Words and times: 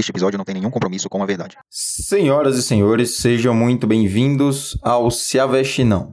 Este 0.00 0.12
episódio 0.12 0.38
não 0.38 0.46
tem 0.46 0.54
nenhum 0.54 0.70
compromisso 0.70 1.10
com 1.10 1.22
a 1.22 1.26
verdade. 1.26 1.58
Senhoras 1.68 2.56
e 2.56 2.62
senhores, 2.62 3.18
sejam 3.18 3.54
muito 3.54 3.86
bem-vindos 3.86 4.78
ao 4.80 5.10
Se 5.10 5.38
Aveste 5.38 5.84
Não. 5.84 6.10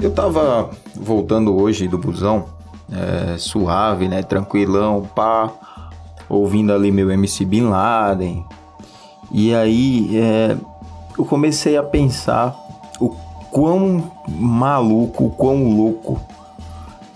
Eu 0.00 0.12
tava 0.12 0.70
voltando 0.94 1.60
hoje 1.60 1.88
do 1.88 1.98
busão, 1.98 2.46
é, 2.92 3.36
suave, 3.36 4.06
né, 4.06 4.22
tranquilão, 4.22 5.02
pá, 5.16 5.52
ouvindo 6.28 6.72
ali 6.72 6.92
meu 6.92 7.10
MC 7.10 7.44
Bin 7.44 7.62
Laden. 7.70 8.46
E 9.32 9.52
aí 9.52 10.16
é, 10.16 10.56
eu 11.18 11.24
comecei 11.24 11.76
a 11.76 11.82
pensar 11.82 12.54
o 13.00 13.33
quão 13.54 14.10
maluco, 14.28 15.30
quão 15.30 15.76
louco 15.76 16.20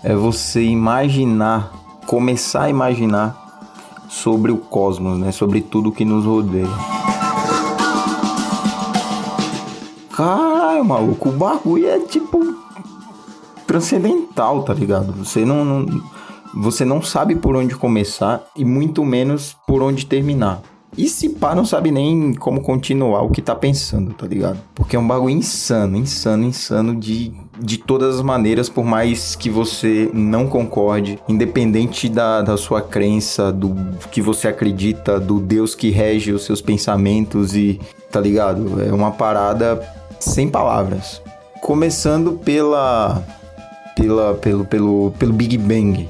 é 0.01 0.15
você 0.15 0.63
imaginar, 0.63 1.69
começar 2.07 2.63
a 2.63 2.69
imaginar 2.69 3.67
sobre 4.07 4.49
o 4.49 4.55
cosmos, 4.57 5.19
né? 5.19 5.33
Sobre 5.33 5.59
tudo 5.59 5.91
que 5.91 6.05
nos 6.05 6.23
rodeia. 6.23 6.65
Caralho, 10.15 10.85
maluco, 10.85 11.27
o 11.27 11.33
bagulho 11.33 11.89
é 11.89 11.99
tipo 11.99 12.55
transcendental, 13.67 14.63
tá 14.63 14.73
ligado? 14.73 15.11
Você 15.11 15.43
não, 15.43 15.65
não, 15.65 16.01
você 16.53 16.85
não 16.85 17.01
sabe 17.01 17.35
por 17.35 17.57
onde 17.57 17.75
começar 17.75 18.41
e 18.55 18.63
muito 18.63 19.03
menos 19.03 19.57
por 19.67 19.83
onde 19.83 20.05
terminar. 20.05 20.61
E 20.99 21.07
se 21.07 21.29
pá, 21.29 21.55
não 21.55 21.63
sabe 21.63 21.91
nem 21.91 22.33
como 22.33 22.59
continuar 22.59 23.21
o 23.21 23.29
que 23.29 23.41
tá 23.41 23.55
pensando, 23.55 24.13
tá 24.13 24.27
ligado? 24.27 24.59
Porque 24.75 24.97
é 24.97 24.99
um 24.99 25.07
bagulho 25.07 25.33
insano, 25.33 25.95
insano, 25.95 26.43
insano 26.43 26.93
de, 26.93 27.31
de 27.57 27.77
todas 27.77 28.15
as 28.15 28.21
maneiras, 28.21 28.67
por 28.67 28.83
mais 28.83 29.33
que 29.33 29.49
você 29.49 30.11
não 30.13 30.45
concorde, 30.45 31.17
independente 31.25 32.09
da, 32.09 32.41
da 32.41 32.57
sua 32.57 32.81
crença, 32.81 33.49
do 33.49 33.73
que 34.11 34.21
você 34.21 34.49
acredita, 34.49 35.17
do 35.17 35.39
Deus 35.39 35.73
que 35.73 35.89
rege 35.89 36.33
os 36.33 36.43
seus 36.43 36.61
pensamentos 36.61 37.55
e, 37.55 37.79
tá 38.11 38.19
ligado? 38.19 38.81
É 38.81 38.91
uma 38.91 39.11
parada 39.11 39.81
sem 40.19 40.49
palavras. 40.49 41.21
Começando 41.61 42.33
pela. 42.33 43.23
pela 43.95 44.33
pelo, 44.33 44.65
pelo, 44.65 45.13
pelo 45.17 45.31
Big 45.31 45.57
Bang. 45.57 46.09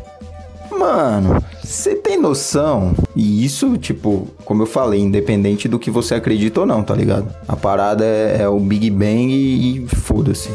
Mano, 0.79 1.43
você 1.61 1.93
tem 1.93 2.17
noção? 2.17 2.95
E 3.13 3.43
isso, 3.43 3.77
tipo, 3.77 4.29
como 4.45 4.63
eu 4.63 4.65
falei, 4.65 5.01
independente 5.01 5.67
do 5.67 5.77
que 5.77 5.91
você 5.91 6.15
acredita 6.15 6.61
ou 6.61 6.65
não, 6.65 6.81
tá 6.81 6.95
ligado? 6.95 7.27
A 7.45 7.53
parada 7.57 8.05
é, 8.05 8.43
é 8.43 8.47
o 8.47 8.57
Big 8.61 8.89
Bang 8.89 9.29
e, 9.29 9.83
e 9.83 9.87
foda-se. 9.89 10.47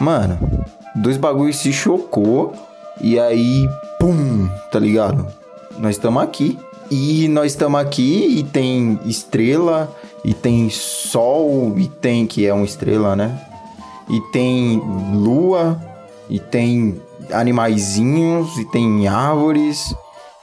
Mano, 0.00 0.38
dois 0.96 1.18
bagulhos 1.18 1.56
se 1.56 1.74
chocou 1.74 2.54
e 3.02 3.20
aí, 3.20 3.68
pum, 4.00 4.48
tá 4.72 4.78
ligado? 4.78 5.26
Nós 5.78 5.96
estamos 5.96 6.22
aqui. 6.22 6.58
E 6.90 7.28
nós 7.28 7.52
estamos 7.52 7.78
aqui 7.78 8.38
e 8.38 8.42
tem 8.44 8.98
estrela, 9.04 9.94
e 10.24 10.32
tem 10.32 10.70
sol, 10.70 11.74
e 11.76 11.86
tem 11.86 12.26
que 12.26 12.46
é 12.46 12.54
uma 12.54 12.64
estrela, 12.64 13.14
né? 13.14 13.38
E 14.08 14.20
tem 14.32 14.82
lua, 15.12 15.80
e 16.28 16.38
tem 16.38 17.00
animaizinhos, 17.32 18.56
e 18.58 18.64
tem 18.66 19.06
árvores, 19.08 19.94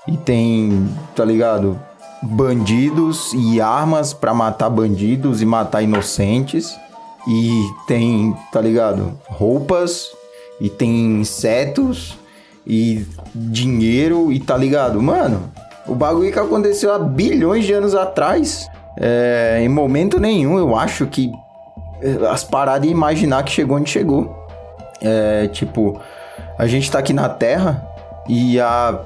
e 0.07 0.17
tem, 0.17 0.89
tá 1.15 1.25
ligado? 1.25 1.79
Bandidos 2.21 3.33
e 3.33 3.59
armas 3.59 4.13
para 4.13 4.33
matar 4.33 4.69
bandidos 4.69 5.41
e 5.41 5.45
matar 5.45 5.81
inocentes. 5.81 6.75
E 7.27 7.69
tem, 7.87 8.35
tá 8.51 8.59
ligado? 8.59 9.13
Roupas, 9.27 10.07
e 10.59 10.69
tem 10.69 11.21
insetos, 11.21 12.17
e 12.65 13.05
dinheiro, 13.33 14.31
e 14.31 14.39
tá 14.39 14.57
ligado? 14.57 15.01
Mano, 15.01 15.51
o 15.87 15.95
bagulho 15.95 16.31
que 16.31 16.39
aconteceu 16.39 16.93
há 16.93 16.99
bilhões 16.99 17.65
de 17.65 17.73
anos 17.73 17.93
atrás, 17.93 18.67
é, 18.97 19.59
em 19.61 19.69
momento 19.69 20.19
nenhum 20.19 20.57
eu 20.57 20.75
acho 20.75 21.05
que 21.07 21.31
é, 22.01 22.27
as 22.27 22.43
paradas 22.43 22.87
iam 22.87 22.95
imaginar 22.95 23.43
que 23.43 23.51
chegou 23.51 23.77
onde 23.77 23.89
chegou. 23.89 24.40
É, 25.01 25.47
tipo, 25.47 25.99
a 26.57 26.67
gente 26.67 26.89
tá 26.91 26.99
aqui 26.99 27.13
na 27.13 27.27
Terra 27.27 27.85
e 28.27 28.59
há 28.59 28.99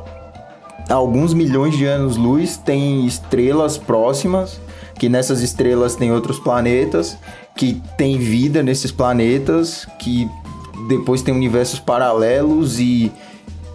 alguns 0.90 1.34
milhões 1.34 1.78
de 1.78 1.86
anos-luz 1.86 2.58
tem 2.58 3.06
estrelas 3.06 3.78
próximas, 3.78 4.60
que 5.00 5.10
nessas 5.10 5.42
estrelas 5.42 5.96
tem 5.96 6.12
outros 6.12 6.40
planetas, 6.40 7.18
que 7.56 7.82
tem 7.98 8.18
vida 8.18 8.62
nesses 8.62 8.92
planetas, 8.92 9.88
que 10.00 10.30
depois 10.88 11.22
tem 11.22 11.34
universos 11.34 11.80
paralelos 11.80 12.80
e 12.80 13.12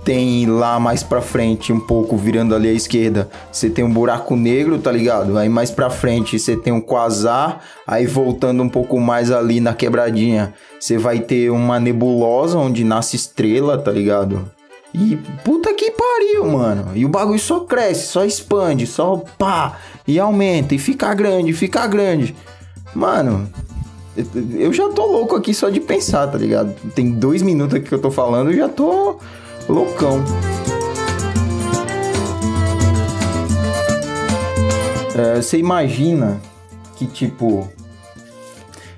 tem 0.04 0.46
lá 0.46 0.80
mais 0.80 1.02
pra 1.02 1.20
frente, 1.20 1.72
um 1.72 1.80
pouco 1.80 2.16
virando 2.16 2.54
ali 2.54 2.68
à 2.68 2.72
esquerda, 2.72 3.28
você 3.50 3.68
tem 3.68 3.84
um 3.84 3.92
buraco 3.92 4.34
negro, 4.34 4.78
tá 4.78 4.90
ligado? 4.90 5.36
Aí 5.36 5.48
mais 5.48 5.70
pra 5.70 5.90
frente 5.90 6.38
você 6.38 6.56
tem 6.56 6.72
um 6.72 6.80
quasar, 6.80 7.64
aí 7.86 8.06
voltando 8.06 8.62
um 8.62 8.68
pouco 8.68 8.98
mais 8.98 9.30
ali 9.30 9.60
na 9.60 9.74
quebradinha, 9.74 10.54
você 10.78 10.96
vai 10.96 11.20
ter 11.20 11.50
uma 11.50 11.78
nebulosa 11.78 12.58
onde 12.58 12.84
nasce 12.84 13.16
estrela, 13.16 13.76
tá 13.76 13.90
ligado? 13.90 14.50
E 14.92 15.16
puta 15.44 15.72
que 15.74 15.92
pariu, 15.92 16.46
mano. 16.46 16.90
E 16.94 17.04
o 17.04 17.08
bagulho 17.08 17.38
só 17.38 17.60
cresce, 17.60 18.08
só 18.08 18.24
expande, 18.24 18.86
só 18.86 19.22
pá, 19.38 19.76
e 20.06 20.18
aumenta, 20.18 20.74
e 20.74 20.78
fica 20.78 21.12
grande, 21.14 21.52
fica 21.52 21.86
grande. 21.86 22.34
Mano, 22.94 23.48
eu 24.58 24.72
já 24.72 24.88
tô 24.88 25.06
louco 25.06 25.36
aqui 25.36 25.54
só 25.54 25.68
de 25.68 25.78
pensar, 25.78 26.26
tá 26.26 26.36
ligado? 26.36 26.74
Tem 26.94 27.12
dois 27.12 27.42
minutos 27.42 27.76
aqui 27.76 27.88
que 27.88 27.94
eu 27.94 28.00
tô 28.00 28.10
falando, 28.10 28.50
eu 28.50 28.56
já 28.56 28.68
tô 28.68 29.18
loucão. 29.68 30.24
É, 35.14 35.42
você 35.42 35.58
imagina 35.58 36.40
que, 36.96 37.06
tipo, 37.06 37.68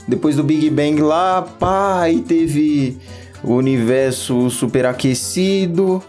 depois 0.06 0.36
do 0.36 0.44
Big 0.44 0.68
Bang 0.70 1.00
lá, 1.00 1.42
pá, 1.42 2.02
aí 2.02 2.20
teve 2.20 2.98
o 3.42 3.54
universo 3.54 4.50
superaquecido. 4.50 6.02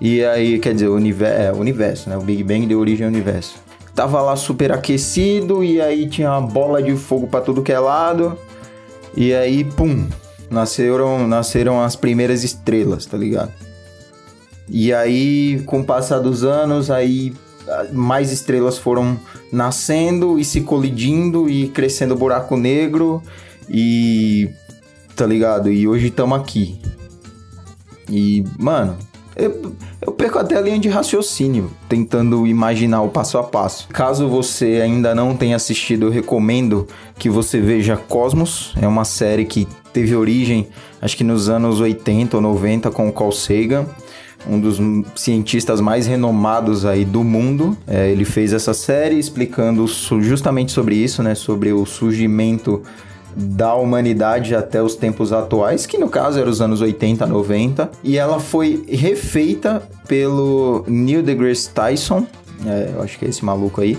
E 0.00 0.24
aí, 0.24 0.58
quer 0.58 0.74
dizer, 0.74 0.88
o 0.88 0.94
universo, 0.94 1.42
é, 1.42 1.52
o 1.52 1.56
universo, 1.56 2.08
né? 2.08 2.16
O 2.16 2.22
Big 2.22 2.42
Bang 2.42 2.66
deu 2.66 2.78
origem 2.78 3.04
ao 3.04 3.12
universo. 3.12 3.56
Tava 3.94 4.22
lá 4.22 4.34
superaquecido 4.34 5.62
e 5.62 5.80
aí 5.80 6.08
tinha 6.08 6.30
uma 6.30 6.40
bola 6.40 6.82
de 6.82 6.96
fogo 6.96 7.26
para 7.26 7.40
tudo 7.40 7.62
que 7.62 7.72
é 7.72 7.78
lado. 7.78 8.38
E 9.14 9.34
aí, 9.34 9.64
pum, 9.64 10.08
nasceram, 10.50 11.26
nasceram 11.26 11.82
as 11.82 11.96
primeiras 11.96 12.44
estrelas, 12.44 13.04
tá 13.04 13.18
ligado? 13.18 13.52
E 14.70 14.94
aí, 14.94 15.62
com 15.66 15.80
o 15.80 15.84
passar 15.84 16.20
dos 16.20 16.44
anos, 16.44 16.90
aí 16.90 17.32
mais 17.92 18.32
estrelas 18.32 18.78
foram 18.78 19.18
nascendo 19.52 20.38
e 20.38 20.44
se 20.44 20.60
colidindo 20.60 21.48
e 21.48 21.68
crescendo 21.68 22.16
buraco 22.16 22.56
negro 22.56 23.22
e 23.68 24.48
tá 25.14 25.26
ligado? 25.26 25.70
E 25.70 25.86
hoje 25.86 26.06
estamos 26.06 26.38
aqui. 26.38 26.80
E, 28.08 28.44
mano, 28.58 28.96
eu, 29.36 29.72
eu, 30.00 30.12
perco 30.12 30.38
até 30.38 30.56
a 30.56 30.60
linha 30.60 30.78
de 30.78 30.88
raciocínio 30.88 31.70
tentando 31.88 32.46
imaginar 32.46 33.02
o 33.02 33.08
passo 33.08 33.38
a 33.38 33.42
passo. 33.42 33.88
Caso 33.88 34.28
você 34.28 34.80
ainda 34.82 35.14
não 35.14 35.36
tenha 35.36 35.56
assistido, 35.56 36.06
eu 36.06 36.10
recomendo 36.10 36.88
que 37.18 37.28
você 37.28 37.60
veja 37.60 37.96
Cosmos. 37.96 38.72
É 38.80 38.88
uma 38.88 39.04
série 39.04 39.44
que 39.44 39.68
teve 39.92 40.16
origem, 40.16 40.68
acho 41.02 41.16
que 41.16 41.24
nos 41.24 41.48
anos 41.48 41.80
80 41.80 42.36
ou 42.36 42.42
90 42.42 42.90
com 42.90 43.08
o 43.08 43.12
Carl 43.12 43.32
Sagan 43.32 43.86
um 44.48 44.58
dos 44.58 44.78
cientistas 45.14 45.80
mais 45.80 46.06
renomados 46.06 46.84
aí 46.84 47.04
do 47.04 47.22
mundo. 47.22 47.76
É, 47.86 48.10
ele 48.10 48.24
fez 48.24 48.52
essa 48.52 48.72
série 48.74 49.18
explicando 49.18 49.86
justamente 50.20 50.72
sobre 50.72 50.94
isso, 50.94 51.22
né? 51.22 51.34
Sobre 51.34 51.72
o 51.72 51.84
surgimento 51.84 52.82
da 53.36 53.74
humanidade 53.74 54.54
até 54.54 54.82
os 54.82 54.96
tempos 54.96 55.32
atuais, 55.32 55.86
que 55.86 55.96
no 55.96 56.08
caso 56.08 56.38
eram 56.38 56.50
os 56.50 56.60
anos 56.60 56.80
80, 56.80 57.26
90, 57.26 57.90
e 58.02 58.18
ela 58.18 58.40
foi 58.40 58.84
refeita 58.88 59.82
pelo 60.08 60.84
Neil 60.88 61.22
deGrasse 61.22 61.70
Tyson, 61.70 62.26
é, 62.66 62.90
eu 62.94 63.02
acho 63.02 63.18
que 63.18 63.24
é 63.24 63.28
esse 63.28 63.44
maluco 63.44 63.80
aí, 63.80 63.96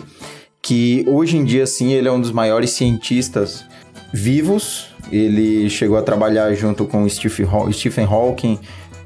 que 0.61 1.05
hoje 1.07 1.37
em 1.37 1.43
dia, 1.43 1.65
sim, 1.65 1.91
ele 1.93 2.07
é 2.07 2.11
um 2.11 2.21
dos 2.21 2.31
maiores 2.31 2.71
cientistas 2.71 3.65
vivos. 4.13 4.89
Ele 5.11 5.69
chegou 5.69 5.97
a 5.97 6.01
trabalhar 6.01 6.53
junto 6.53 6.85
com 6.85 7.07
Stephen 7.09 8.05
Hawking, 8.05 8.59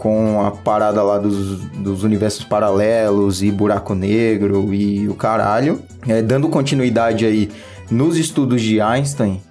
com 0.05 0.39
a 0.39 0.51
parada 0.51 1.01
lá 1.01 1.17
dos, 1.17 1.61
dos 1.61 2.03
universos 2.03 2.45
paralelos 2.45 3.41
e 3.41 3.49
buraco 3.49 3.95
negro 3.95 4.71
e 4.71 5.09
o 5.09 5.15
caralho. 5.15 5.81
É, 6.07 6.21
dando 6.21 6.47
continuidade 6.47 7.25
aí 7.25 7.49
nos 7.89 8.15
estudos 8.15 8.61
de 8.61 8.79
Einstein, 8.79 9.41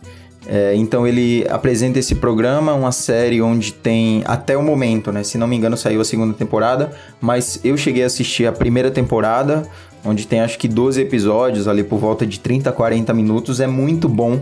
é, 0.46 0.76
então 0.76 1.08
ele 1.08 1.44
apresenta 1.50 1.98
esse 1.98 2.14
programa, 2.14 2.72
uma 2.72 2.92
série 2.92 3.42
onde 3.42 3.72
tem 3.72 4.22
até 4.26 4.56
o 4.56 4.62
momento, 4.62 5.10
né? 5.10 5.24
Se 5.24 5.36
não 5.36 5.48
me 5.48 5.56
engano, 5.56 5.76
saiu 5.76 6.00
a 6.00 6.04
segunda 6.04 6.32
temporada, 6.32 6.92
mas 7.20 7.58
eu 7.64 7.76
cheguei 7.76 8.04
a 8.04 8.06
assistir 8.06 8.46
a 8.46 8.52
primeira 8.52 8.92
temporada, 8.92 9.68
onde 10.04 10.24
tem 10.24 10.40
acho 10.40 10.56
que 10.56 10.68
12 10.68 11.00
episódios 11.00 11.66
ali 11.66 11.82
por 11.82 11.98
volta 11.98 12.24
de 12.24 12.38
30, 12.38 12.70
40 12.70 13.12
minutos. 13.12 13.58
É 13.58 13.66
muito 13.66 14.08
bom 14.08 14.40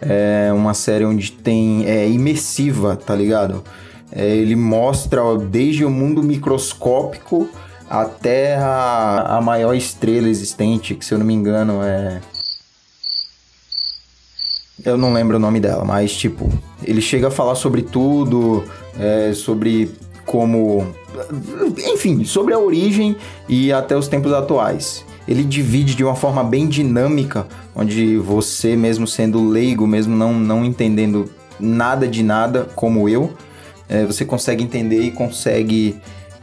É 0.00 0.52
uma 0.52 0.72
série 0.72 1.04
onde 1.04 1.32
tem. 1.32 1.84
É 1.84 2.08
imersiva, 2.08 2.94
tá 2.94 3.16
ligado? 3.16 3.64
É, 4.10 4.26
ele 4.26 4.56
mostra 4.56 5.22
ó, 5.22 5.36
desde 5.36 5.84
o 5.84 5.90
mundo 5.90 6.22
microscópico 6.22 7.48
até 7.88 8.56
a, 8.56 9.36
a 9.36 9.40
maior 9.40 9.74
estrela 9.74 10.28
existente, 10.28 10.94
que 10.94 11.04
se 11.04 11.12
eu 11.12 11.18
não 11.18 11.26
me 11.26 11.34
engano 11.34 11.82
é. 11.82 12.20
Eu 14.84 14.96
não 14.96 15.12
lembro 15.12 15.36
o 15.36 15.40
nome 15.40 15.58
dela, 15.58 15.84
mas 15.84 16.14
tipo, 16.14 16.50
ele 16.82 17.00
chega 17.00 17.28
a 17.28 17.30
falar 17.30 17.54
sobre 17.54 17.82
tudo, 17.82 18.64
é, 18.98 19.32
sobre 19.34 19.90
como. 20.24 20.86
Enfim, 21.92 22.24
sobre 22.24 22.54
a 22.54 22.58
origem 22.58 23.16
e 23.48 23.72
até 23.72 23.96
os 23.96 24.06
tempos 24.06 24.32
atuais. 24.32 25.04
Ele 25.26 25.42
divide 25.42 25.94
de 25.94 26.04
uma 26.04 26.14
forma 26.14 26.42
bem 26.44 26.68
dinâmica, 26.68 27.46
onde 27.74 28.16
você, 28.16 28.76
mesmo 28.76 29.06
sendo 29.06 29.46
leigo, 29.46 29.86
mesmo 29.86 30.16
não, 30.16 30.32
não 30.32 30.64
entendendo 30.64 31.30
nada 31.58 32.06
de 32.06 32.22
nada, 32.22 32.66
como 32.74 33.08
eu, 33.08 33.32
é, 33.88 34.04
você 34.04 34.24
consegue 34.24 34.62
entender 34.62 35.00
e 35.00 35.10
consegue 35.10 36.00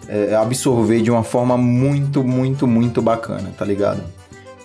é, 0.07 0.35
absorver 0.35 1.01
de 1.01 1.11
uma 1.11 1.23
forma 1.23 1.57
muito, 1.57 2.23
muito, 2.23 2.67
muito 2.67 3.01
bacana, 3.01 3.51
tá 3.57 3.63
ligado? 3.63 4.03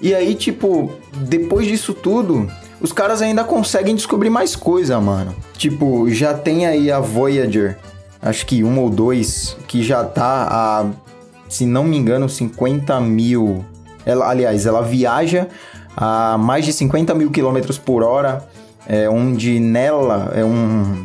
E 0.01 0.15
aí, 0.15 0.35
tipo, 0.35 0.91
depois 1.15 1.67
disso 1.67 1.93
tudo, 1.93 2.51
os 2.81 2.93
caras 2.93 3.21
ainda 3.21 3.45
conseguem 3.45 3.95
descobrir 3.95 4.31
mais 4.31 4.57
coisa, 4.57 4.99
mano. 4.99 5.35
Tipo, 5.59 6.09
já 6.09 6.33
tem 6.33 6.67
aí 6.67 6.91
a 6.91 7.01
Voyager, 7.01 7.77
acho 8.23 8.47
que 8.47 8.65
um 8.65 8.81
ou 8.81 8.89
dois, 8.89 9.57
que 9.69 9.83
já 9.83 10.03
tá 10.03 10.49
a, 10.51 10.87
se 11.49 11.67
não 11.67 11.85
me 11.85 11.99
engano, 11.99 12.29
50 12.29 12.99
mil. 13.01 13.65
Ela, 14.07 14.31
aliás, 14.31 14.65
ela 14.65 14.81
viaja 14.81 15.49
a 15.95 16.39
mais 16.39 16.65
de 16.65 16.73
50 16.73 17.15
mil 17.15 17.31
quilômetros 17.31 17.77
por 17.77 18.03
hora, 18.03 18.49
é, 18.87 19.09
onde 19.11 19.61
nela 19.61 20.33
é 20.35 20.43
um 20.43 21.05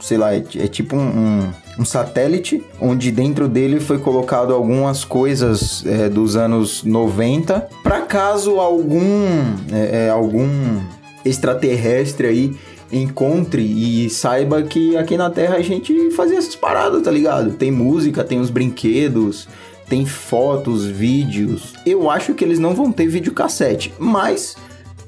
sei 0.00 0.18
lá, 0.18 0.34
é, 0.34 0.44
é 0.56 0.66
tipo 0.66 0.96
um, 0.96 1.00
um, 1.00 1.52
um, 1.80 1.84
satélite, 1.84 2.62
onde 2.80 3.10
dentro 3.10 3.48
dele 3.48 3.80
foi 3.80 3.98
colocado 3.98 4.52
algumas 4.52 5.04
coisas 5.04 5.84
é, 5.86 6.08
dos 6.08 6.36
anos 6.36 6.84
90, 6.84 7.68
para 7.82 8.02
caso 8.02 8.58
algum, 8.58 9.26
é, 9.72 10.06
é, 10.06 10.10
algum 10.10 10.80
extraterrestre 11.24 12.26
aí 12.26 12.56
encontre 12.92 13.62
e 13.62 14.10
saiba 14.10 14.62
que 14.62 14.96
aqui 14.96 15.16
na 15.16 15.30
Terra 15.30 15.56
a 15.56 15.62
gente 15.62 16.10
fazia 16.10 16.36
essas 16.36 16.54
paradas, 16.54 17.02
tá 17.02 17.10
ligado? 17.10 17.52
Tem 17.52 17.70
música, 17.70 18.22
tem 18.22 18.38
os 18.38 18.50
brinquedos, 18.50 19.48
tem 19.88 20.04
fotos, 20.04 20.84
vídeos. 20.84 21.72
Eu 21.86 22.10
acho 22.10 22.34
que 22.34 22.44
eles 22.44 22.58
não 22.58 22.74
vão 22.74 22.92
ter 22.92 23.06
videocassete, 23.06 23.94
mas 23.98 24.56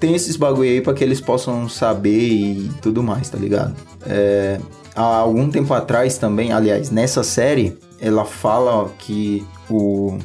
tem 0.05 0.15
esses 0.15 0.37
bagulho 0.37 0.69
aí 0.69 0.81
para 0.83 0.93
que 0.93 1.03
eles 1.03 1.19
possam 1.19 1.67
saber 1.67 2.29
e 2.29 2.71
tudo 2.83 3.03
mais, 3.03 3.31
tá 3.31 3.39
ligado? 3.39 3.75
É, 4.06 4.61
há 4.95 5.01
algum 5.01 5.49
tempo 5.49 5.73
atrás 5.73 6.19
também, 6.19 6.53
aliás, 6.53 6.91
nessa 6.91 7.25
série, 7.25 7.79
ela 7.99 8.27
fala 8.27 8.91
que 8.99 9.43
o, 9.71 10.19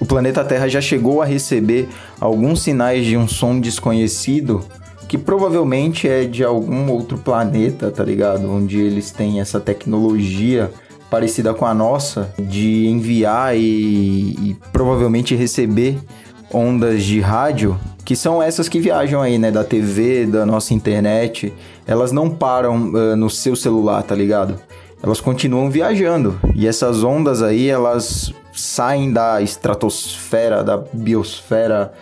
o 0.00 0.04
planeta 0.04 0.44
Terra 0.44 0.66
já 0.68 0.80
chegou 0.80 1.22
a 1.22 1.24
receber 1.24 1.88
alguns 2.18 2.62
sinais 2.62 3.06
de 3.06 3.16
um 3.16 3.28
som 3.28 3.60
desconhecido 3.60 4.64
que 5.06 5.16
provavelmente 5.16 6.08
é 6.08 6.24
de 6.24 6.42
algum 6.42 6.90
outro 6.90 7.16
planeta, 7.16 7.92
tá 7.92 8.02
ligado? 8.02 8.50
Onde 8.50 8.80
eles 8.80 9.12
têm 9.12 9.40
essa 9.40 9.60
tecnologia 9.60 10.68
parecida 11.08 11.54
com 11.54 11.64
a 11.64 11.72
nossa 11.72 12.34
de 12.40 12.88
enviar 12.88 13.56
e, 13.56 13.60
e 13.60 14.56
provavelmente 14.72 15.36
receber 15.36 15.96
ondas 16.52 17.02
de 17.04 17.20
rádio, 17.20 17.78
que 18.04 18.16
são 18.16 18.42
essas 18.42 18.68
que 18.68 18.80
viajam 18.80 19.20
aí, 19.20 19.38
né? 19.38 19.50
Da 19.50 19.64
TV, 19.64 20.26
da 20.26 20.44
nossa 20.44 20.74
internet. 20.74 21.52
Elas 21.86 22.12
não 22.12 22.30
param 22.30 22.92
uh, 22.92 23.16
no 23.16 23.30
seu 23.30 23.56
celular, 23.56 24.02
tá 24.02 24.14
ligado? 24.14 24.58
Elas 25.02 25.20
continuam 25.20 25.70
viajando. 25.70 26.38
E 26.54 26.66
essas 26.66 27.02
ondas 27.02 27.42
aí, 27.42 27.68
elas 27.68 28.32
saem 28.52 29.12
da 29.12 29.40
estratosfera, 29.42 30.62
da 30.62 30.76
biosfera, 30.92 31.92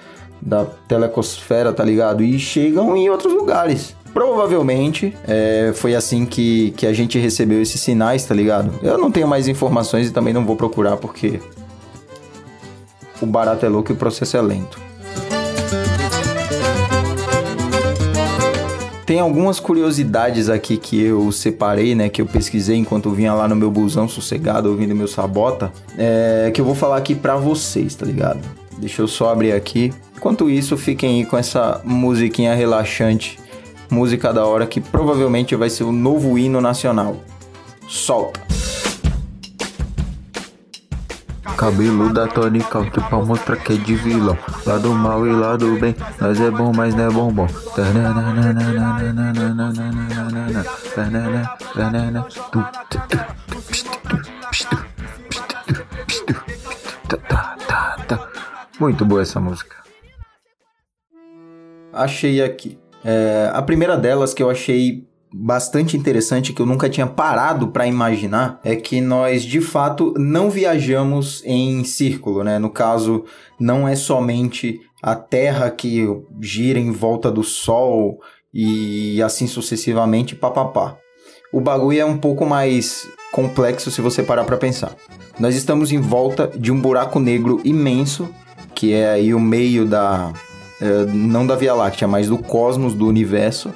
da 0.41 0.64
telecosfera, 0.64 1.73
tá 1.73 1.85
ligado? 1.85 2.23
E 2.23 2.38
chegam 2.38 2.96
em 2.96 3.08
outros 3.08 3.32
lugares. 3.32 3.94
Provavelmente 4.12 5.14
é, 5.26 5.73
foi 5.75 5.94
assim 5.94 6.26
que, 6.26 6.73
que 6.73 6.87
a 6.87 6.93
gente 6.93 7.19
recebeu 7.19 7.62
esses 7.62 7.81
sinais, 7.81 8.25
tá 8.25 8.35
ligado? 8.35 8.73
Eu 8.82 8.99
não 8.99 9.11
tenho 9.11 9.29
mais 9.29 9.46
informações 9.46 10.08
e 10.08 10.11
também 10.11 10.35
não 10.35 10.44
vou 10.44 10.56
procurar 10.56 10.96
porque 10.96 11.41
o 13.20 13.26
barato 13.26 13.64
é 13.64 13.69
louco 13.69 13.93
e 13.93 13.94
o 13.94 13.96
processo 13.96 14.37
é 14.37 14.43
lento. 14.43 14.78
Tem 19.11 19.19
algumas 19.19 19.58
curiosidades 19.58 20.49
aqui 20.49 20.76
que 20.76 21.02
eu 21.02 21.32
separei, 21.32 21.96
né? 21.96 22.08
Que 22.08 22.22
eu 22.22 22.26
pesquisei 22.26 22.76
enquanto 22.76 23.11
vinha 23.11 23.34
lá 23.34 23.49
no 23.49 23.56
meu 23.56 23.69
busão 23.69 24.06
sossegado, 24.06 24.69
ouvindo 24.69 24.94
meu 24.94 25.08
sabota. 25.08 25.72
É, 25.99 26.52
que 26.55 26.61
eu 26.61 26.64
vou 26.64 26.76
falar 26.76 26.96
aqui 26.96 27.17
pra 27.17 27.34
vocês, 27.34 27.96
tá 27.96 28.06
ligado? 28.06 28.38
Deixa 28.78 29.02
eu 29.02 29.08
só 29.08 29.31
abrir 29.31 29.50
aqui. 29.50 29.93
Enquanto 30.17 30.49
isso, 30.49 30.76
fiquem 30.76 31.19
aí 31.19 31.26
com 31.26 31.37
essa 31.37 31.81
musiquinha 31.84 32.55
relaxante. 32.55 33.37
Música 33.90 34.32
da 34.32 34.46
hora 34.46 34.64
que 34.64 34.81
provavelmente 34.81 35.56
vai 35.56 35.69
ser 35.69 35.82
o 35.82 35.90
novo 35.90 36.38
hino 36.38 36.61
nacional. 36.61 37.17
Solta! 37.88 38.59
Cabelo 41.60 42.10
da 42.10 42.26
Tony 42.26 42.60
Count 42.60 42.90
pra 42.90 43.18
mostrar 43.18 43.54
que 43.54 43.74
é 43.74 43.76
de 43.76 43.94
vilão. 43.94 44.38
Lado 44.64 44.94
mal 44.94 45.26
e 45.26 45.30
lado 45.30 45.78
bem, 45.78 45.94
nós 46.18 46.40
é 46.40 46.50
bom, 46.50 46.72
mas 46.74 46.94
não 46.94 47.04
é 47.04 47.10
bombom. 47.10 47.46
Muito 58.80 59.04
boa 59.04 59.20
essa 59.20 59.38
música. 59.38 59.76
Achei 61.92 62.42
aqui. 62.42 62.78
É, 63.04 63.50
a 63.52 63.60
primeira 63.60 63.98
delas 63.98 64.32
que 64.32 64.42
eu 64.42 64.48
achei 64.48 65.09
bastante 65.32 65.97
interessante 65.97 66.53
que 66.53 66.61
eu 66.61 66.67
nunca 66.67 66.88
tinha 66.88 67.06
parado 67.06 67.69
para 67.69 67.87
imaginar 67.87 68.61
é 68.65 68.75
que 68.75 69.00
nós 69.00 69.43
de 69.43 69.61
fato 69.61 70.12
não 70.17 70.50
viajamos 70.50 71.43
em 71.44 71.85
círculo, 71.85 72.43
né? 72.43 72.59
No 72.59 72.71
caso, 72.71 73.25
não 73.59 73.88
é 73.88 73.94
somente 73.94 74.81
a 75.03 75.15
Terra 75.15 75.71
que 75.71 76.06
gira 76.41 76.79
em 76.79 76.91
volta 76.91 77.31
do 77.31 77.43
Sol 77.43 78.19
e 78.53 79.23
assim 79.23 79.47
sucessivamente, 79.47 80.35
papapá. 80.35 80.97
O 81.53 81.61
bagulho 81.61 82.01
é 82.01 82.05
um 82.05 82.19
pouco 82.19 82.44
mais 82.44 83.08
complexo 83.32 83.91
se 83.91 84.01
você 84.01 84.22
parar 84.22 84.44
para 84.44 84.56
pensar. 84.56 84.94
Nós 85.39 85.55
estamos 85.55 85.93
em 85.93 86.01
volta 86.01 86.49
de 86.49 86.70
um 86.72 86.81
buraco 86.81 87.19
negro 87.19 87.60
imenso, 87.65 88.29
que 88.75 88.93
é 88.93 89.10
aí 89.10 89.32
o 89.32 89.41
meio 89.41 89.87
da 89.87 90.32
eh, 90.81 91.06
não 91.13 91.46
da 91.46 91.56
Via 91.56 91.75
Láctea, 91.75 92.06
mas 92.06 92.29
do 92.29 92.39
cosmos, 92.39 92.94
do 92.94 93.06
universo 93.06 93.72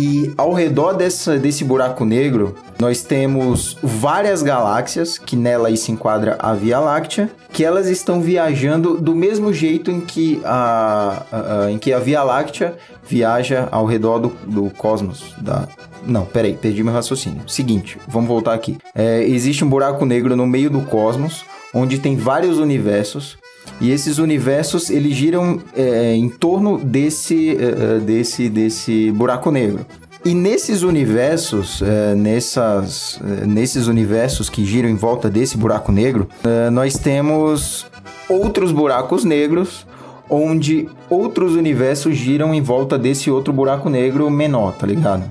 e 0.00 0.32
ao 0.38 0.52
redor 0.52 0.92
dessa, 0.92 1.36
desse 1.36 1.64
buraco 1.64 2.04
negro, 2.04 2.54
nós 2.78 3.02
temos 3.02 3.76
várias 3.82 4.44
galáxias, 4.44 5.18
que 5.18 5.34
nela 5.34 5.74
se 5.74 5.90
enquadra 5.90 6.36
a 6.38 6.54
Via 6.54 6.78
Láctea, 6.78 7.28
que 7.52 7.64
elas 7.64 7.88
estão 7.88 8.20
viajando 8.20 8.96
do 8.96 9.12
mesmo 9.12 9.52
jeito 9.52 9.90
em 9.90 10.00
que 10.00 10.40
a, 10.44 11.24
a, 11.32 11.64
a 11.64 11.72
em 11.72 11.78
que 11.78 11.92
a 11.92 11.98
Via 11.98 12.22
Láctea 12.22 12.76
viaja 13.08 13.66
ao 13.72 13.86
redor 13.86 14.20
do, 14.20 14.28
do 14.46 14.70
cosmos. 14.70 15.34
Da... 15.38 15.66
Não, 16.06 16.24
peraí, 16.24 16.52
perdi 16.52 16.84
meu 16.84 16.94
raciocínio. 16.94 17.42
Seguinte, 17.48 17.98
vamos 18.06 18.28
voltar 18.28 18.54
aqui. 18.54 18.78
É, 18.94 19.24
existe 19.24 19.64
um 19.64 19.68
buraco 19.68 20.06
negro 20.06 20.36
no 20.36 20.46
meio 20.46 20.70
do 20.70 20.82
cosmos, 20.82 21.44
onde 21.74 21.98
tem 21.98 22.14
vários 22.14 22.58
universos, 22.58 23.36
e 23.80 23.90
esses 23.90 24.18
universos 24.18 24.90
eles 24.90 25.14
giram 25.14 25.60
é, 25.76 26.14
em 26.14 26.28
torno 26.28 26.78
desse, 26.78 27.56
é, 27.56 27.96
é, 27.96 27.98
desse, 28.00 28.48
desse 28.48 29.10
buraco 29.12 29.50
negro. 29.50 29.84
E 30.24 30.34
nesses 30.34 30.82
universos, 30.82 31.80
é, 31.80 32.14
nessas, 32.14 33.20
é, 33.24 33.46
nesses 33.46 33.86
universos 33.86 34.50
que 34.50 34.64
giram 34.64 34.88
em 34.88 34.96
volta 34.96 35.30
desse 35.30 35.56
buraco 35.56 35.92
negro, 35.92 36.28
é, 36.44 36.70
nós 36.70 36.98
temos 36.98 37.86
outros 38.28 38.72
buracos 38.72 39.24
negros 39.24 39.86
onde 40.28 40.88
outros 41.08 41.54
universos 41.54 42.16
giram 42.16 42.52
em 42.52 42.60
volta 42.60 42.98
desse 42.98 43.30
outro 43.30 43.52
buraco 43.52 43.88
negro 43.88 44.28
menor, 44.28 44.72
tá 44.72 44.86
ligado? 44.86 45.24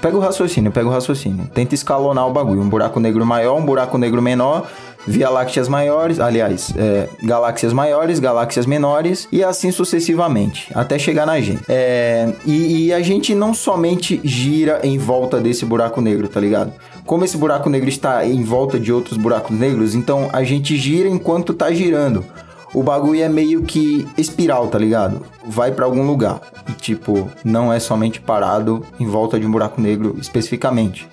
Pega 0.00 0.16
o 0.16 0.20
raciocínio, 0.20 0.72
pega 0.72 0.88
o 0.88 0.90
raciocínio. 0.90 1.46
Tenta 1.52 1.74
escalonar 1.74 2.26
o 2.26 2.32
bagulho. 2.32 2.62
Um 2.62 2.68
buraco 2.68 2.98
negro 2.98 3.24
maior, 3.26 3.58
um 3.58 3.64
buraco 3.64 3.98
negro 3.98 4.22
menor, 4.22 4.66
Via 5.06 5.30
Lácteas 5.30 5.68
maiores, 5.68 6.20
aliás, 6.20 6.74
é, 6.76 7.08
galáxias 7.22 7.72
maiores, 7.72 8.18
galáxias 8.20 8.66
menores 8.66 9.26
e 9.32 9.42
assim 9.42 9.72
sucessivamente, 9.72 10.70
até 10.74 10.98
chegar 10.98 11.26
na 11.26 11.40
gente. 11.40 11.62
É, 11.68 12.32
e, 12.44 12.86
e 12.86 12.92
a 12.92 13.00
gente 13.00 13.34
não 13.34 13.54
somente 13.54 14.20
gira 14.22 14.80
em 14.82 14.98
volta 14.98 15.40
desse 15.40 15.64
buraco 15.64 16.00
negro, 16.00 16.28
tá 16.28 16.38
ligado? 16.38 16.72
Como 17.06 17.24
esse 17.24 17.36
buraco 17.36 17.70
negro 17.70 17.88
está 17.88 18.24
em 18.26 18.44
volta 18.44 18.78
de 18.78 18.92
outros 18.92 19.16
buracos 19.16 19.58
negros, 19.58 19.94
então 19.94 20.28
a 20.32 20.44
gente 20.44 20.76
gira 20.76 21.08
enquanto 21.08 21.54
tá 21.54 21.72
girando. 21.72 22.24
o 22.72 22.82
bagulho 22.82 23.22
é 23.22 23.28
meio 23.28 23.62
que 23.62 24.06
espiral, 24.16 24.68
tá 24.68 24.78
ligado? 24.78 25.22
Vai 25.44 25.72
pra 25.72 25.86
algum 25.86 26.06
lugar. 26.06 26.40
E, 26.68 26.72
tipo, 26.72 27.28
não 27.44 27.72
é 27.72 27.80
somente 27.80 28.20
parado 28.20 28.84
em 28.98 29.06
volta 29.06 29.40
de 29.40 29.46
um 29.46 29.50
buraco 29.50 29.80
negro 29.80 30.16
especificamente. 30.20 31.08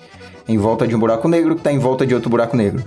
Em 0.46 0.56
volta 0.56 0.86
de 0.86 0.94
um 0.94 0.98
buraco 0.98 1.28
negro 1.28 1.56
que 1.56 1.62
tá 1.62 1.72
em 1.72 1.78
volta 1.78 2.06
de 2.06 2.14
outro 2.14 2.30
buraco 2.30 2.56
negro. 2.56 2.82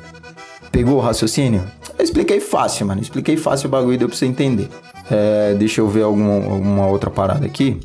Pegou 0.71 0.95
o 0.95 0.99
raciocínio? 0.99 1.63
Eu 1.97 2.03
expliquei 2.03 2.39
fácil, 2.39 2.87
mano. 2.87 3.01
Expliquei 3.01 3.35
fácil 3.37 3.67
o 3.67 3.71
bagulho 3.71 3.97
deu 3.97 4.07
pra 4.07 4.17
você 4.17 4.25
entender. 4.25 4.69
É, 5.09 5.53
deixa 5.55 5.81
eu 5.81 5.89
ver 5.89 6.03
alguma, 6.03 6.33
alguma 6.33 6.87
outra 6.87 7.09
parada 7.09 7.45
aqui. 7.45 7.79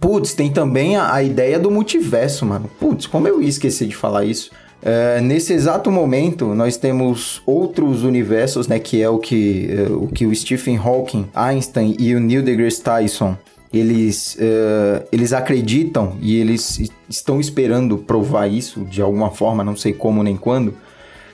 Putz, 0.00 0.34
tem 0.34 0.50
também 0.50 0.96
a, 0.96 1.14
a, 1.14 1.22
ideia 1.22 1.58
do 1.58 1.70
multiverso, 1.70 2.46
mano. 2.46 2.70
Putz, 2.80 3.06
como 3.06 3.28
eu 3.28 3.42
ia 3.42 3.48
esquecer 3.48 3.86
de 3.86 3.94
falar 3.94 4.24
isso. 4.24 4.50
É, 4.82 5.20
nesse 5.20 5.52
exato 5.52 5.90
momento, 5.90 6.54
nós 6.54 6.78
temos 6.78 7.42
outros 7.44 8.02
universos, 8.02 8.66
né? 8.66 8.78
Que 8.78 9.02
é 9.02 9.08
o 9.08 9.18
que, 9.18 9.68
é, 9.70 9.92
o, 9.92 10.06
que 10.06 10.24
o 10.24 10.34
Stephen 10.34 10.78
Hawking, 10.78 11.28
Einstein 11.34 11.96
e 11.98 12.14
o 12.14 12.20
Neil 12.20 12.42
deGrasse 12.42 12.82
Tyson 12.82 13.36
eles, 13.72 14.36
uh, 14.36 15.06
eles 15.12 15.32
acreditam 15.32 16.16
e 16.20 16.36
eles 16.36 16.90
estão 17.08 17.40
esperando 17.40 17.98
provar 17.98 18.48
isso 18.48 18.80
de 18.84 19.00
alguma 19.00 19.30
forma, 19.30 19.62
não 19.62 19.76
sei 19.76 19.92
como 19.92 20.22
nem 20.22 20.36
quando, 20.36 20.74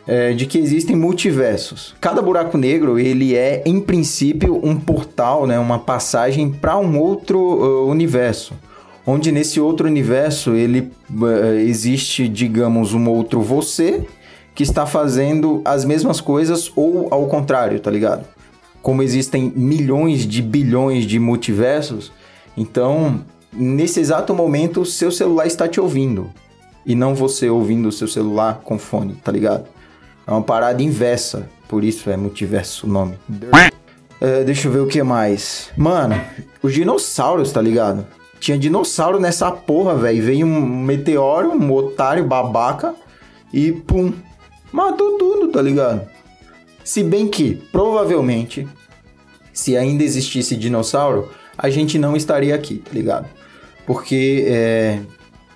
uh, 0.06 0.34
de 0.34 0.46
que 0.46 0.58
existem 0.58 0.96
multiversos. 0.96 1.94
Cada 2.00 2.22
buraco 2.22 2.56
negro 2.56 2.98
ele 2.98 3.34
é, 3.34 3.62
em 3.66 3.80
princípio, 3.80 4.60
um 4.62 4.76
portal, 4.76 5.46
né, 5.46 5.58
uma 5.58 5.78
passagem 5.78 6.50
para 6.50 6.76
um 6.78 6.98
outro 6.98 7.38
uh, 7.38 7.88
universo 7.88 8.54
onde 9.06 9.30
nesse 9.30 9.60
outro 9.60 9.86
universo 9.86 10.54
ele 10.54 10.90
uh, 11.10 11.54
existe, 11.60 12.26
digamos, 12.26 12.92
um 12.92 13.08
outro 13.08 13.40
você 13.40 14.04
que 14.54 14.62
está 14.62 14.84
fazendo 14.84 15.62
as 15.64 15.84
mesmas 15.84 16.20
coisas 16.20 16.72
ou 16.74 17.08
ao 17.10 17.26
contrário, 17.26 17.78
tá 17.78 17.90
ligado? 17.90 18.26
Como 18.82 19.02
existem 19.02 19.52
milhões 19.54 20.26
de 20.26 20.42
bilhões 20.42 21.04
de 21.04 21.18
multiversos, 21.20 22.10
então 22.56 23.24
nesse 23.52 24.00
exato 24.00 24.34
momento 24.34 24.84
seu 24.84 25.12
celular 25.12 25.46
está 25.46 25.68
te 25.68 25.80
ouvindo 25.80 26.30
e 26.84 26.94
não 26.94 27.14
você 27.14 27.48
ouvindo 27.48 27.88
o 27.88 27.92
seu 27.92 28.08
celular 28.08 28.60
com 28.64 28.78
fone, 28.78 29.14
tá 29.22 29.30
ligado? 29.30 29.66
É 30.26 30.30
uma 30.30 30.42
parada 30.42 30.82
inversa, 30.82 31.48
por 31.68 31.84
isso 31.84 32.10
é 32.10 32.16
multiverso 32.16 32.86
o 32.86 32.90
nome. 32.90 33.16
Uh, 33.30 34.44
deixa 34.44 34.66
eu 34.66 34.72
ver 34.72 34.80
o 34.80 34.86
que 34.86 35.02
mais. 35.02 35.70
Mano, 35.76 36.20
os 36.62 36.72
dinossauros, 36.74 37.52
tá 37.52 37.60
ligado? 37.62 38.06
Tinha 38.40 38.58
dinossauro 38.58 39.20
nessa 39.20 39.50
porra, 39.50 39.94
velho. 39.94 40.22
Veio 40.22 40.46
um 40.46 40.60
meteoro, 40.60 41.52
um 41.52 41.72
otário 41.72 42.24
babaca 42.24 42.94
e 43.52 43.72
pum. 43.72 44.12
Matou 44.72 45.16
tudo, 45.16 45.48
tá 45.48 45.62
ligado? 45.62 46.06
Se 46.84 47.02
bem 47.02 47.28
que, 47.28 47.54
provavelmente, 47.70 48.66
se 49.52 49.76
ainda 49.76 50.04
existisse 50.04 50.56
dinossauro, 50.56 51.30
a 51.56 51.70
gente 51.70 51.98
não 51.98 52.16
estaria 52.16 52.54
aqui, 52.54 52.78
tá 52.78 52.90
ligado? 52.92 53.28
Porque 53.86 54.44
é, 54.48 54.98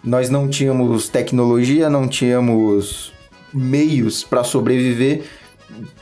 nós 0.03 0.31
não 0.31 0.49
tínhamos 0.49 1.09
tecnologia, 1.09 1.91
não 1.91 2.09
tínhamos 2.09 3.13
meios 3.53 4.23
para 4.23 4.45
sobreviver 4.45 5.25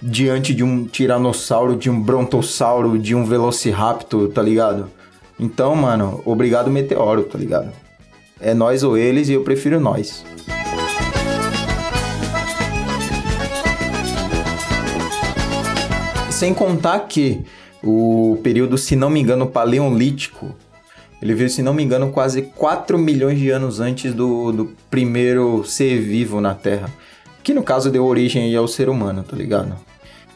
diante 0.01 0.55
de 0.55 0.65
um 0.65 0.87
tiranossauro, 0.87 1.77
de 1.77 1.91
um 1.91 2.01
brontossauro, 2.01 2.99
de 2.99 3.15
um 3.15 3.25
velociraptor, 3.25 4.29
tá 4.29 4.43
ligado? 4.43 4.91
Então, 5.39 5.75
mano, 5.75 6.23
obrigado 6.25 6.71
meteoro, 6.71 7.23
tá 7.23 7.39
ligado? 7.39 7.71
É 8.41 8.55
nós 8.55 8.83
ou 8.83 8.97
eles 8.97 9.29
e 9.29 9.33
eu 9.33 9.43
prefiro 9.43 9.79
nós. 9.79 10.25
Sem 16.31 16.55
contar 16.55 17.01
que 17.01 17.41
o 17.83 18.39
período, 18.43 18.79
se 18.79 18.95
não 18.95 19.11
me 19.11 19.21
engano, 19.21 19.47
paleolítico, 19.47 20.55
ele 21.21 21.35
veio, 21.35 21.51
se 21.51 21.63
não 21.63 21.75
me 21.75 21.83
engano, 21.83 22.13
quase 22.13 22.43
4 22.43 22.97
milhões 22.97 23.39
de 23.39 23.51
anos 23.51 23.81
antes 23.81 24.15
do, 24.15 24.53
do 24.53 24.73
primeiro 24.89 25.65
ser 25.65 26.01
vivo 26.01 26.41
na 26.41 26.55
Terra. 26.55 26.89
Que 27.49 27.55
no 27.55 27.63
caso 27.63 27.91
deu 27.91 28.05
origem 28.05 28.55
ao 28.55 28.69
ser 28.69 28.91
humano, 28.91 29.23
tá 29.23 29.35
ligado? 29.35 29.75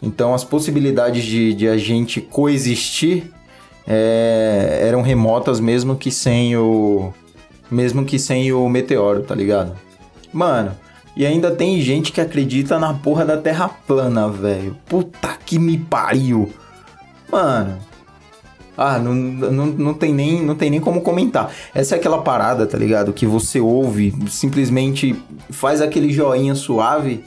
Então 0.03 0.33
as 0.33 0.45
possibilidades 0.45 1.23
de, 1.23 1.53
de 1.53 1.69
a 1.69 1.77
gente 1.77 2.23
coexistir 2.23 3.31
é, 3.87 4.79
eram 4.81 5.03
remotas 5.03 5.61
mesmo 5.61 5.95
que 5.95 6.11
sem 6.11 6.57
o. 6.57 7.13
Mesmo 7.71 8.07
que 8.07 8.19
sem 8.19 8.51
o 8.51 8.67
meteoro, 8.67 9.25
tá 9.25 9.35
ligado? 9.35 9.77
Mano, 10.33 10.75
e 11.15 11.27
ainda 11.27 11.51
tem 11.51 11.83
gente 11.83 12.13
que 12.13 12.21
acredita 12.23 12.79
na 12.79 12.95
porra 12.95 13.27
da 13.27 13.37
Terra 13.37 13.69
plana, 13.69 14.27
velho. 14.31 14.75
Puta 14.87 15.37
que 15.45 15.59
me 15.59 15.77
pariu. 15.77 16.51
Mano. 17.31 17.79
Ah, 18.85 18.99
não, 18.99 19.15
não, 19.15 19.67
não, 19.67 19.95
tem 19.95 20.13
nem, 20.13 20.43
não 20.43 20.57
tem 20.57 20.69
nem 20.69 20.81
como 20.81 21.03
comentar. 21.03 21.53
Essa 21.73 21.95
é 21.95 21.99
aquela 21.99 22.21
parada, 22.21 22.67
tá 22.67 22.77
ligado? 22.77 23.13
Que 23.13 23.25
você 23.25 23.61
ouve, 23.61 24.13
simplesmente 24.29 25.15
faz 25.51 25.81
aquele 25.81 26.13
joinha 26.13 26.57
suave 26.57 27.23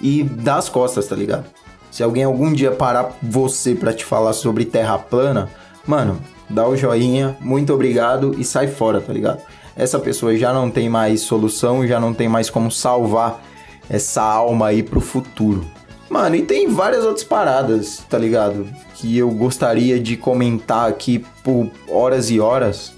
e 0.00 0.22
dá 0.22 0.56
as 0.56 0.70
costas, 0.70 1.06
tá 1.06 1.14
ligado? 1.14 1.44
Se 1.90 2.02
alguém 2.02 2.24
algum 2.24 2.50
dia 2.54 2.72
parar 2.72 3.18
você 3.22 3.74
para 3.74 3.92
te 3.92 4.02
falar 4.02 4.32
sobre 4.32 4.64
terra 4.64 4.96
plana, 4.96 5.50
mano, 5.86 6.18
dá 6.48 6.66
o 6.66 6.74
joinha, 6.74 7.36
muito 7.38 7.74
obrigado 7.74 8.34
e 8.38 8.42
sai 8.42 8.68
fora, 8.68 8.98
tá 8.98 9.12
ligado? 9.12 9.42
Essa 9.76 9.98
pessoa 9.98 10.34
já 10.38 10.54
não 10.54 10.70
tem 10.70 10.88
mais 10.88 11.20
solução, 11.20 11.86
já 11.86 12.00
não 12.00 12.14
tem 12.14 12.30
mais 12.30 12.48
como 12.48 12.70
salvar 12.70 13.42
essa 13.90 14.22
alma 14.22 14.68
aí 14.68 14.82
pro 14.82 15.02
futuro. 15.02 15.66
Mano, 16.14 16.36
e 16.36 16.42
tem 16.42 16.68
várias 16.68 17.04
outras 17.04 17.24
paradas, 17.24 18.04
tá 18.08 18.16
ligado? 18.16 18.68
Que 18.94 19.18
eu 19.18 19.28
gostaria 19.32 19.98
de 19.98 20.16
comentar 20.16 20.88
aqui 20.88 21.24
por 21.42 21.68
horas 21.88 22.30
e 22.30 22.38
horas, 22.38 22.92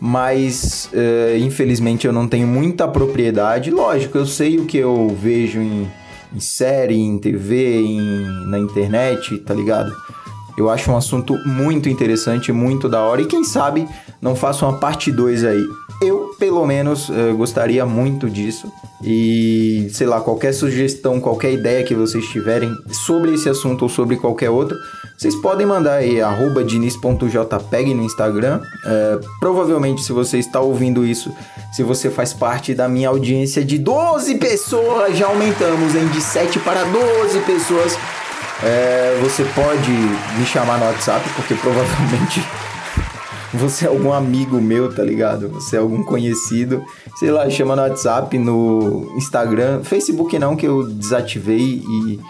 mas 0.00 0.90
uh, 0.92 1.38
infelizmente 1.38 2.08
eu 2.08 2.12
não 2.12 2.26
tenho 2.26 2.44
muita 2.44 2.88
propriedade. 2.88 3.70
Lógico, 3.70 4.18
eu 4.18 4.26
sei 4.26 4.58
o 4.58 4.66
que 4.66 4.78
eu 4.78 5.16
vejo 5.16 5.60
em, 5.60 5.88
em 6.34 6.40
série, 6.40 6.98
em 6.98 7.16
TV, 7.18 7.82
em, 7.82 8.00
na 8.48 8.58
internet, 8.58 9.38
tá 9.38 9.54
ligado? 9.54 9.94
Eu 10.58 10.68
acho 10.68 10.90
um 10.90 10.96
assunto 10.96 11.34
muito 11.46 11.88
interessante, 11.88 12.50
muito 12.50 12.88
da 12.88 13.00
hora. 13.00 13.22
E 13.22 13.26
quem 13.26 13.44
sabe 13.44 13.86
não 14.20 14.34
faço 14.34 14.66
uma 14.66 14.76
parte 14.76 15.12
2 15.12 15.44
aí. 15.44 15.64
Eu, 16.02 16.25
pelo 16.38 16.64
menos, 16.66 17.08
uh, 17.08 17.34
gostaria 17.36 17.84
muito 17.84 18.28
disso. 18.28 18.70
E, 19.02 19.88
sei 19.92 20.06
lá, 20.06 20.20
qualquer 20.20 20.52
sugestão, 20.52 21.20
qualquer 21.20 21.52
ideia 21.52 21.84
que 21.84 21.94
vocês 21.94 22.24
tiverem 22.26 22.74
sobre 22.90 23.34
esse 23.34 23.48
assunto 23.48 23.82
ou 23.82 23.88
sobre 23.88 24.16
qualquer 24.16 24.50
outro, 24.50 24.76
vocês 25.16 25.34
podem 25.36 25.66
mandar 25.66 25.94
aí, 25.94 26.20
arroba 26.20 26.64
diniz.jpeg 26.64 27.94
no 27.94 28.02
Instagram. 28.02 28.60
Uh, 28.60 29.26
provavelmente, 29.40 30.02
se 30.02 30.12
você 30.12 30.38
está 30.38 30.60
ouvindo 30.60 31.04
isso, 31.04 31.32
se 31.72 31.82
você 31.82 32.10
faz 32.10 32.32
parte 32.32 32.74
da 32.74 32.88
minha 32.88 33.08
audiência 33.08 33.64
de 33.64 33.78
12 33.78 34.36
pessoas, 34.36 35.16
já 35.16 35.26
aumentamos, 35.26 35.94
hein? 35.94 36.08
De 36.08 36.20
7 36.20 36.58
para 36.60 36.84
12 36.84 37.38
pessoas 37.40 37.96
é, 38.62 39.18
você 39.20 39.44
pode 39.54 39.90
me 39.90 40.46
chamar 40.46 40.78
no 40.78 40.86
WhatsApp, 40.86 41.28
porque 41.36 41.54
provavelmente 41.54 42.42
você 43.56 43.86
é 43.86 43.88
algum 43.88 44.12
amigo 44.12 44.60
meu, 44.60 44.94
tá 44.94 45.02
ligado? 45.02 45.48
Você 45.50 45.76
é 45.76 45.78
algum 45.78 46.02
conhecido. 46.02 46.84
Sei 47.18 47.30
lá, 47.30 47.48
chama 47.50 47.74
no 47.74 47.82
WhatsApp, 47.82 48.38
no 48.38 49.12
Instagram. 49.16 49.82
Facebook 49.82 50.38
não, 50.38 50.56
que 50.56 50.66
eu 50.66 50.86
desativei 50.86 51.82
e 51.86 52.20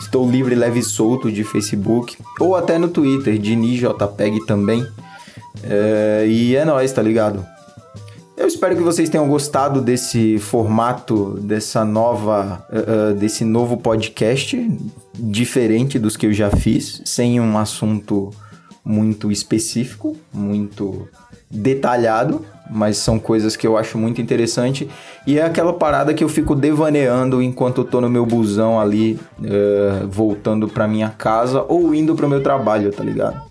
estou 0.00 0.28
livre, 0.28 0.54
leve 0.54 0.80
e 0.80 0.82
solto 0.82 1.30
de 1.30 1.44
Facebook. 1.44 2.16
Ou 2.38 2.56
até 2.56 2.78
no 2.78 2.88
Twitter, 2.88 3.38
de 3.38 3.54
NijJPEG 3.54 4.46
também. 4.46 4.86
É, 5.62 6.24
e 6.26 6.56
é 6.56 6.64
nóis, 6.64 6.92
tá 6.92 7.02
ligado? 7.02 7.44
Eu 8.36 8.46
espero 8.46 8.74
que 8.74 8.82
vocês 8.82 9.10
tenham 9.10 9.28
gostado 9.28 9.82
desse 9.82 10.38
formato, 10.38 11.38
dessa 11.42 11.84
nova, 11.84 12.66
uh, 12.70 13.14
desse 13.14 13.44
novo 13.44 13.76
podcast, 13.76 14.56
diferente 15.14 15.98
dos 15.98 16.16
que 16.16 16.24
eu 16.24 16.32
já 16.32 16.50
fiz, 16.50 17.02
sem 17.04 17.38
um 17.38 17.58
assunto 17.58 18.30
muito 18.84 19.30
específico, 19.30 20.16
muito 20.32 21.08
detalhado, 21.50 22.44
mas 22.70 22.96
são 22.96 23.18
coisas 23.18 23.56
que 23.56 23.66
eu 23.66 23.76
acho 23.76 23.98
muito 23.98 24.20
interessante 24.20 24.88
e 25.26 25.38
é 25.38 25.42
aquela 25.42 25.72
parada 25.72 26.14
que 26.14 26.22
eu 26.22 26.28
fico 26.28 26.54
devaneando 26.54 27.42
enquanto 27.42 27.80
eu 27.80 27.84
tô 27.84 28.00
no 28.00 28.08
meu 28.08 28.24
busão 28.24 28.80
ali, 28.80 29.18
uh, 29.40 30.06
voltando 30.08 30.68
pra 30.68 30.86
minha 30.86 31.10
casa 31.10 31.64
ou 31.68 31.94
indo 31.94 32.14
pro 32.14 32.28
meu 32.28 32.42
trabalho, 32.42 32.92
tá 32.92 33.02
ligado? 33.02 33.42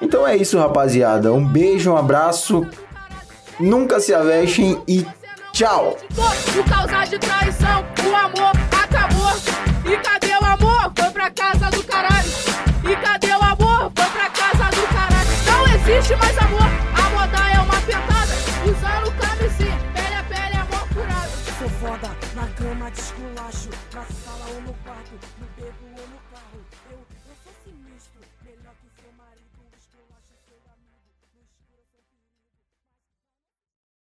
Então 0.00 0.26
é 0.26 0.34
isso, 0.34 0.58
rapaziada. 0.58 1.32
Um 1.32 1.46
beijo, 1.46 1.92
um 1.92 1.96
abraço 1.96 2.66
nunca 3.58 4.00
se 4.00 4.14
avexem 4.14 4.80
e 4.88 5.06
tchau! 5.52 5.98